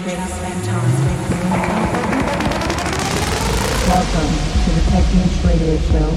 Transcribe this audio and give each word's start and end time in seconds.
Welcome 0.00 0.16
to 4.64 4.70
the 4.72 4.80
Radio 5.46 5.76
Show. 5.76 6.16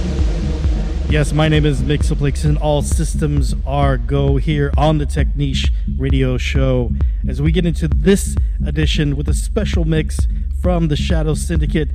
Yes, 1.10 1.34
my 1.34 1.50
name 1.50 1.66
is 1.66 1.82
Mixoplex, 1.82 2.46
and 2.46 2.58
all 2.60 2.82
systems 2.82 3.54
are 3.68 3.98
go 3.98 4.38
here 4.38 4.72
on 4.78 5.00
the 5.00 5.06
Techniche 5.06 5.70
Radio 5.98 6.38
Show 6.38 6.92
as 7.28 7.42
we 7.42 7.52
get 7.52 7.66
into 7.66 7.90
this 7.90 8.38
edition 8.66 9.18
with 9.18 9.28
a 9.28 9.34
special 9.34 9.84
mix 9.84 10.28
from 10.62 10.88
the 10.88 10.96
Shadow 10.96 11.34
Syndicate, 11.34 11.90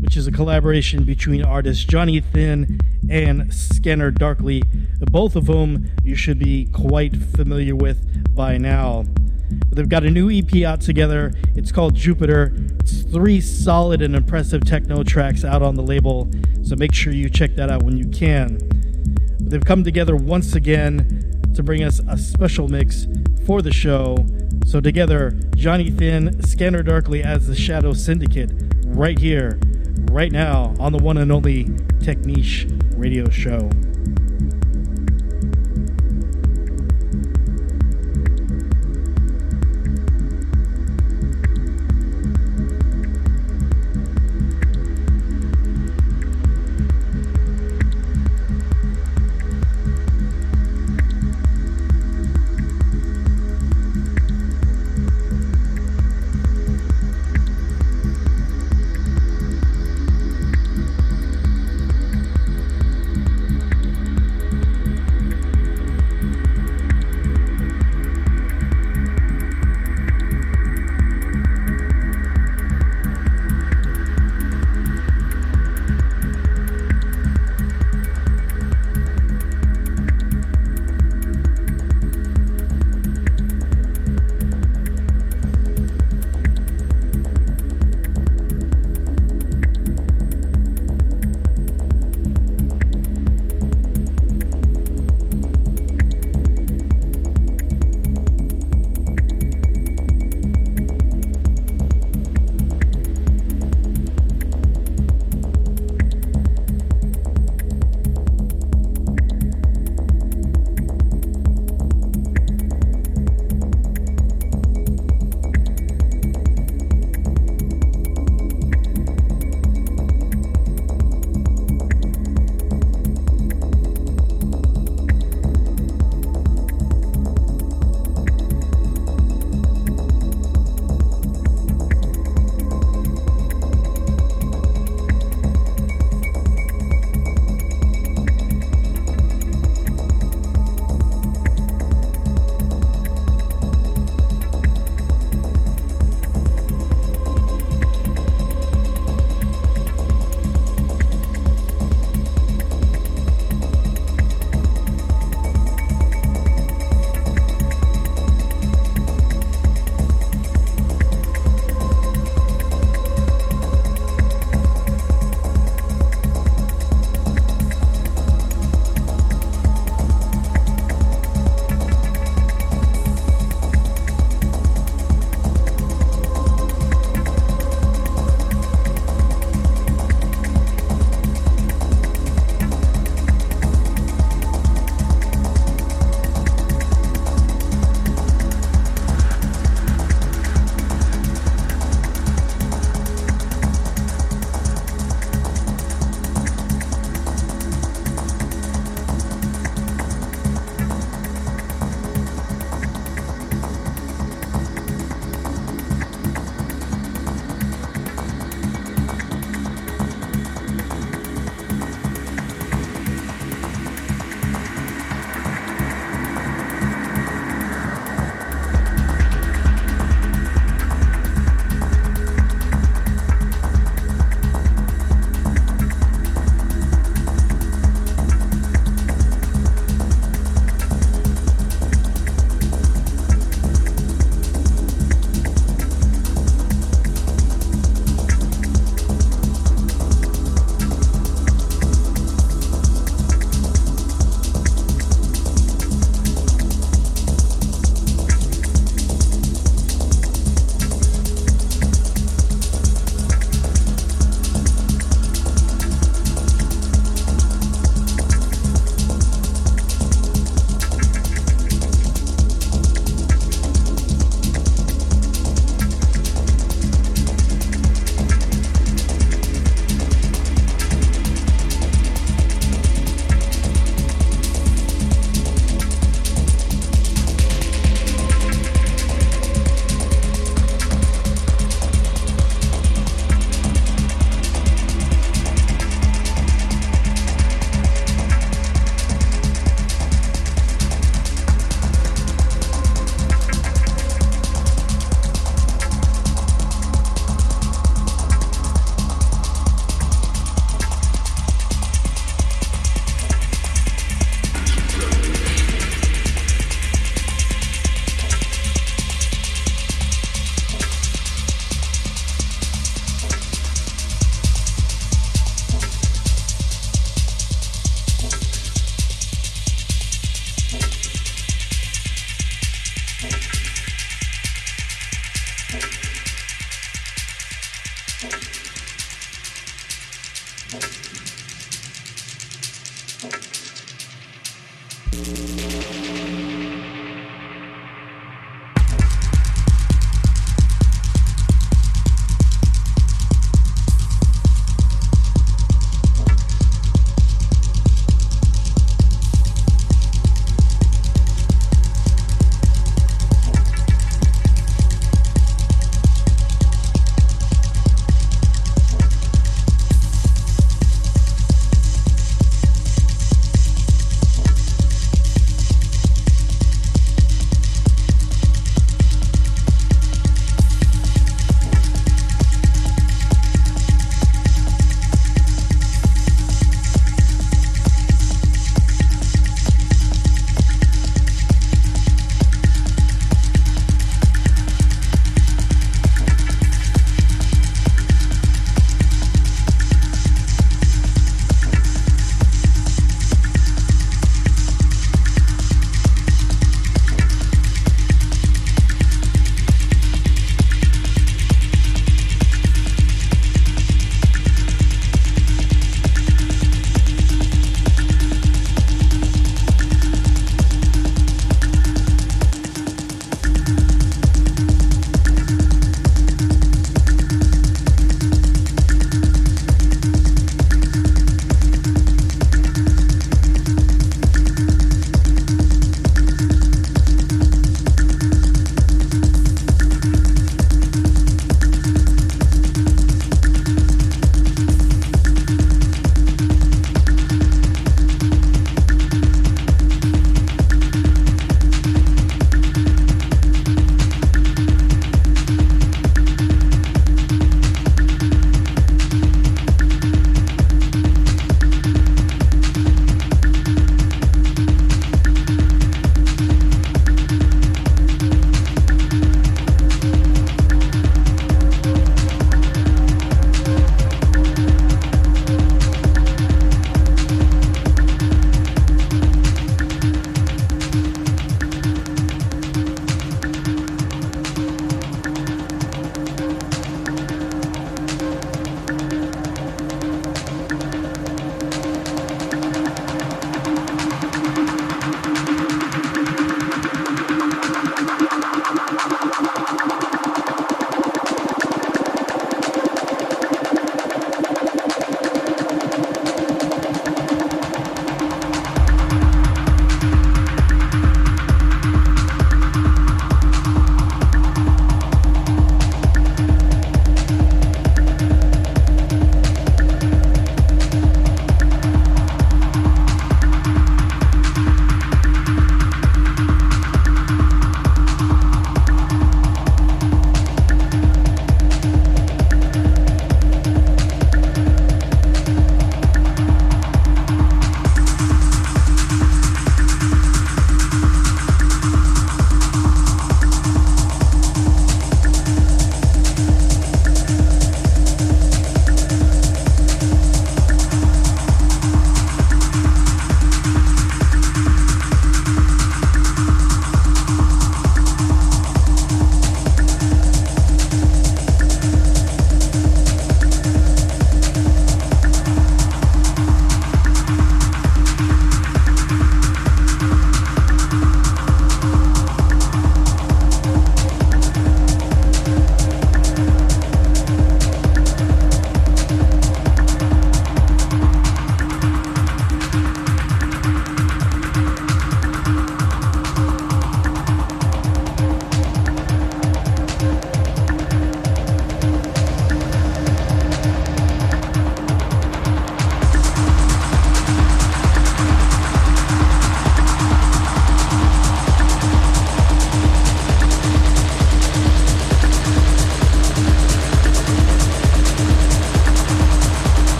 which 0.00 0.16
is 0.16 0.26
a 0.26 0.32
collaboration 0.32 1.04
between 1.04 1.44
artists 1.44 1.84
Johnny 1.84 2.20
Thin 2.20 2.80
and 3.10 3.52
Scanner 3.52 4.10
Darkly, 4.10 4.62
both 5.10 5.36
of 5.36 5.48
whom 5.48 5.90
you 6.02 6.14
should 6.14 6.38
be 6.38 6.70
quite 6.72 7.14
familiar 7.18 7.76
with 7.76 8.34
by 8.34 8.56
now. 8.56 9.04
They've 9.70 9.88
got 9.88 10.04
a 10.04 10.10
new 10.10 10.30
EP 10.30 10.62
out 10.64 10.80
together. 10.80 11.32
It's 11.54 11.72
called 11.72 11.94
Jupiter. 11.94 12.54
It's 12.80 13.02
three 13.02 13.40
solid 13.40 14.02
and 14.02 14.14
impressive 14.14 14.64
techno 14.64 15.02
tracks 15.02 15.44
out 15.44 15.62
on 15.62 15.74
the 15.74 15.82
label, 15.82 16.30
so 16.62 16.76
make 16.76 16.94
sure 16.94 17.12
you 17.12 17.28
check 17.28 17.54
that 17.56 17.70
out 17.70 17.82
when 17.82 17.96
you 17.96 18.08
can. 18.08 18.58
They've 19.40 19.64
come 19.64 19.84
together 19.84 20.16
once 20.16 20.54
again 20.54 21.40
to 21.54 21.62
bring 21.62 21.84
us 21.84 22.00
a 22.08 22.16
special 22.16 22.68
mix 22.68 23.06
for 23.46 23.62
the 23.62 23.72
show. 23.72 24.16
So, 24.66 24.80
together, 24.80 25.38
Johnny 25.54 25.90
Thin, 25.90 26.42
Scanner 26.42 26.82
Darkly 26.82 27.22
as 27.22 27.46
the 27.46 27.54
Shadow 27.54 27.92
Syndicate, 27.92 28.50
right 28.86 29.18
here, 29.18 29.58
right 30.10 30.32
now, 30.32 30.74
on 30.80 30.92
the 30.92 30.98
one 30.98 31.18
and 31.18 31.30
only 31.30 31.64
Techniche 32.00 32.70
radio 32.96 33.28
show. 33.28 33.70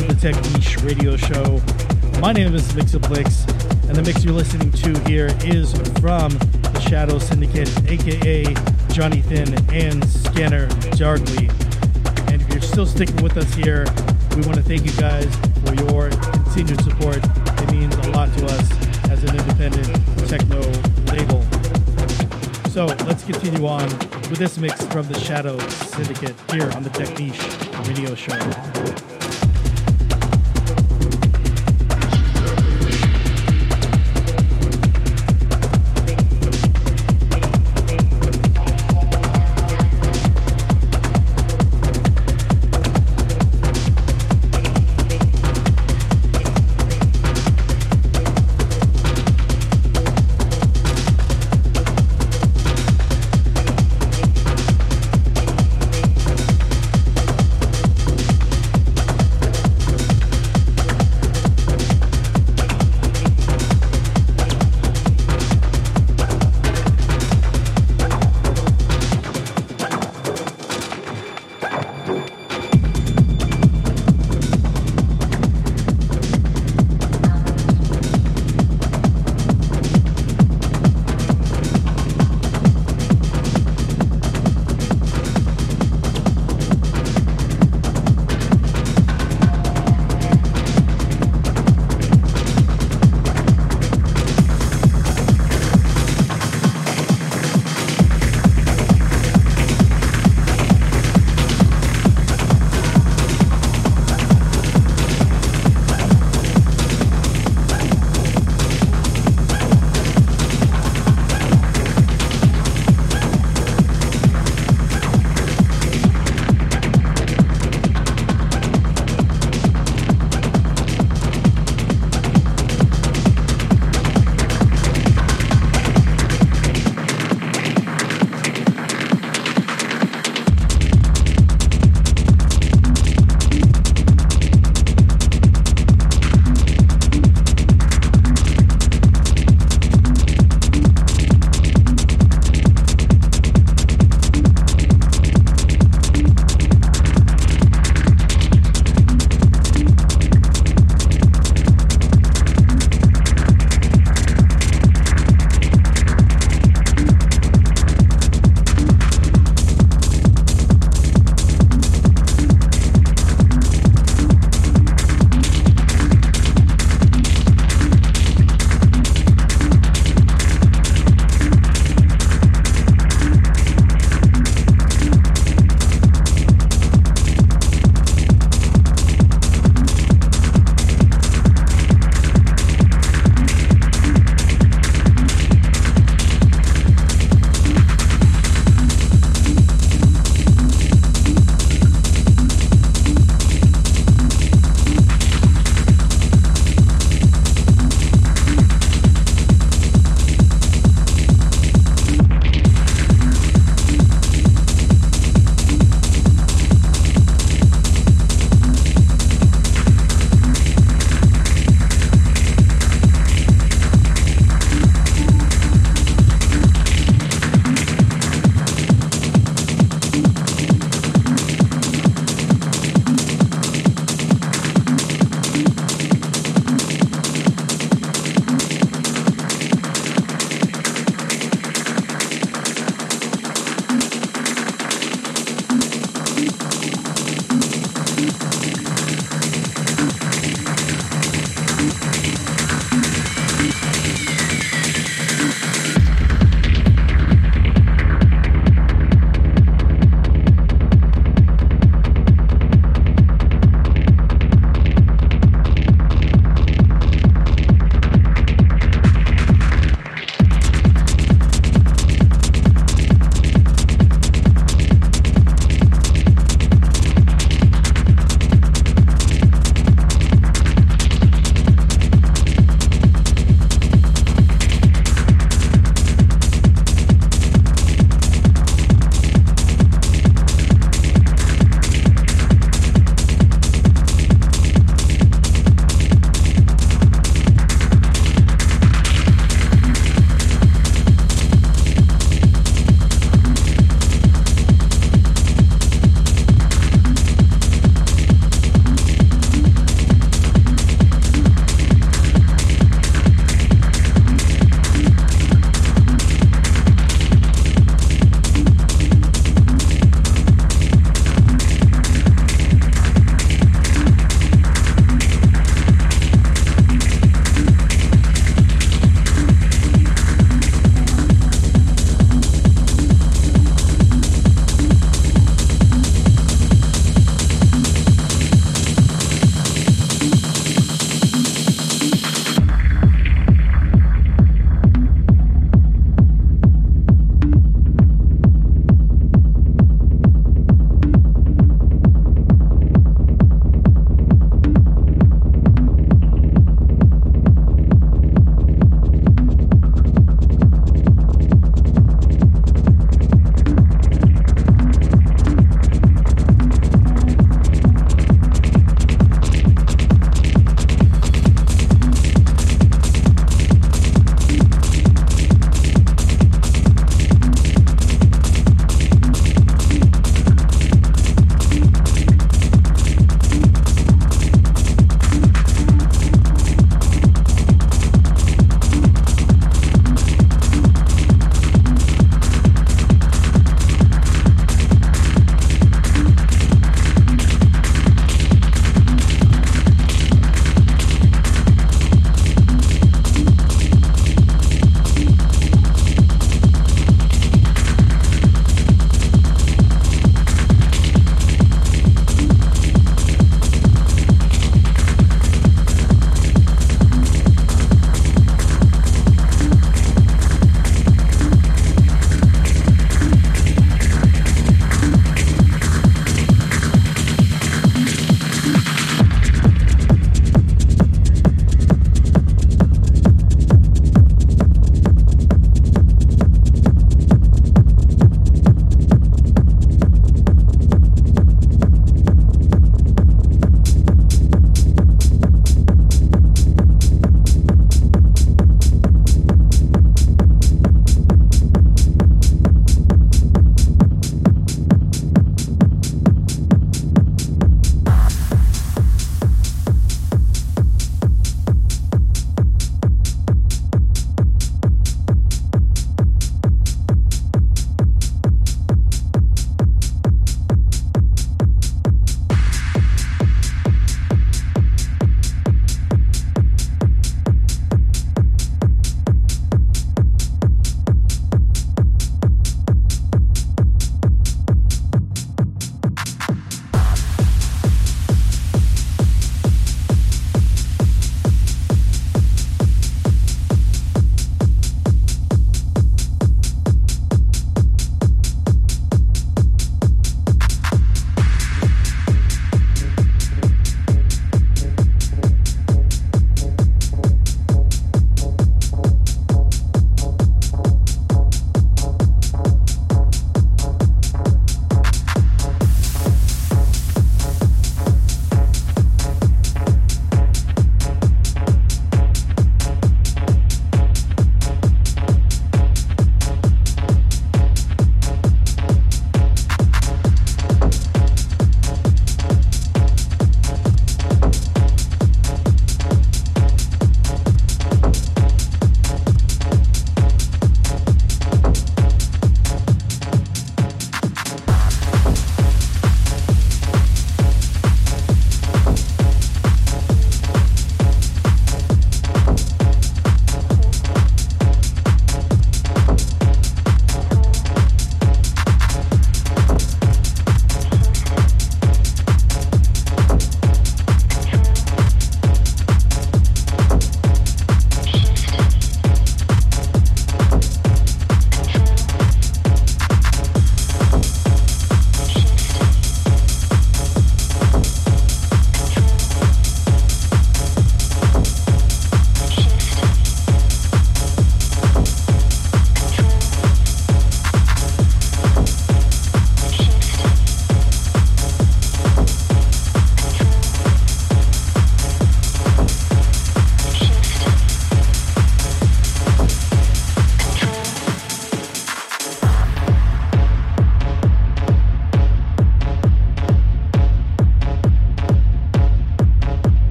Of 0.00 0.08
the 0.08 0.14
Techniche 0.14 0.82
Radio 0.82 1.14
Show. 1.14 1.60
My 2.20 2.32
name 2.32 2.54
is 2.54 2.72
Mixaplix, 2.72 3.46
and 3.86 3.94
the 3.94 4.02
mix 4.02 4.24
you're 4.24 4.32
listening 4.32 4.72
to 4.72 4.98
here 5.00 5.26
is 5.44 5.72
from 6.00 6.30
the 6.38 6.80
Shadow 6.80 7.18
Syndicate, 7.18 7.68
aka 7.86 8.44
Johnny 8.92 9.20
Thin 9.20 9.54
and 9.74 10.02
Scanner 10.08 10.68
Darkly. 10.96 11.50
And 12.28 12.40
if 12.40 12.48
you're 12.48 12.62
still 12.62 12.86
sticking 12.86 13.22
with 13.22 13.36
us 13.36 13.52
here, 13.52 13.84
we 14.36 14.42
want 14.42 14.54
to 14.54 14.62
thank 14.62 14.86
you 14.86 14.92
guys 14.92 15.28
for 15.66 15.74
your 15.74 16.08
continued 16.10 16.82
support. 16.82 17.18
It 17.18 17.70
means 17.70 17.94
a 17.94 18.10
lot 18.10 18.34
to 18.38 18.46
us 18.46 18.70
as 19.10 19.22
an 19.24 19.36
independent 19.36 19.94
techno 20.28 20.60
label. 21.12 21.44
So 22.70 22.86
let's 23.04 23.24
continue 23.24 23.66
on 23.66 23.88
with 24.30 24.38
this 24.38 24.56
mix 24.56 24.82
from 24.86 25.06
the 25.08 25.18
Shadow 25.20 25.58
Syndicate 25.68 26.36
here 26.50 26.70
on 26.72 26.84
the 26.84 26.90
Techniche 26.90 27.86
Radio 27.86 28.14
Show. 28.14 29.09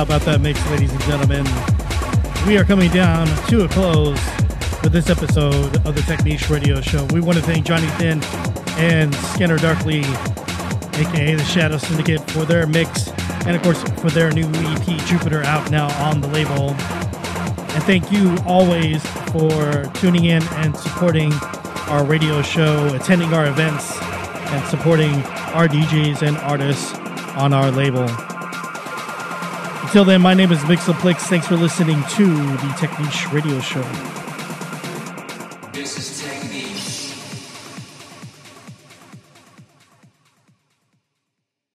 How 0.00 0.04
about 0.04 0.22
that 0.22 0.40
mix, 0.40 0.58
ladies 0.70 0.90
and 0.90 1.00
gentlemen? 1.02 1.44
We 2.48 2.56
are 2.56 2.64
coming 2.64 2.90
down 2.90 3.26
to 3.48 3.64
a 3.64 3.68
close 3.68 4.18
with 4.82 4.92
this 4.92 5.10
episode 5.10 5.76
of 5.86 5.94
the 5.94 6.00
Techniche 6.00 6.48
Radio 6.48 6.80
Show. 6.80 7.04
We 7.12 7.20
want 7.20 7.36
to 7.36 7.44
thank 7.44 7.66
Johnny 7.66 7.86
Thin 7.98 8.24
and 8.78 9.14
Scanner 9.14 9.58
Darkly, 9.58 9.98
aka 9.98 11.34
the 11.34 11.44
Shadow 11.44 11.76
Syndicate, 11.76 12.22
for 12.30 12.46
their 12.46 12.66
mix 12.66 13.08
and, 13.44 13.54
of 13.54 13.62
course, 13.62 13.82
for 14.00 14.08
their 14.08 14.32
new 14.32 14.46
EP, 14.46 14.86
Jupiter, 15.04 15.42
out 15.42 15.70
now 15.70 15.90
on 16.02 16.22
the 16.22 16.28
label. 16.28 16.70
And 16.70 17.84
thank 17.84 18.10
you 18.10 18.34
always 18.46 19.06
for 19.32 19.84
tuning 19.96 20.24
in 20.24 20.42
and 20.42 20.74
supporting 20.78 21.30
our 21.90 22.06
radio 22.06 22.40
show, 22.40 22.94
attending 22.94 23.34
our 23.34 23.48
events, 23.48 23.94
and 24.00 24.66
supporting 24.68 25.12
our 25.52 25.68
DJs 25.68 26.26
and 26.26 26.38
artists 26.38 26.94
on 27.36 27.52
our 27.52 27.70
label. 27.70 28.08
Until 29.90 30.04
then, 30.04 30.22
my 30.22 30.34
name 30.34 30.52
is 30.52 30.60
Mixoplix. 30.60 31.22
Thanks 31.22 31.48
for 31.48 31.56
listening 31.56 32.00
to 32.10 32.24
the 32.24 32.68
Techniche 32.78 33.32
Radio 33.32 33.58
Show. 33.58 34.19